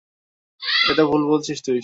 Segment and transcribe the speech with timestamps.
[0.85, 1.79] এটা ভুল বলেছিস তুই!